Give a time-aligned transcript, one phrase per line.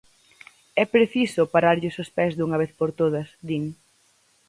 [0.83, 3.63] "É preciso pararlles os pés dunha vez por todas", din.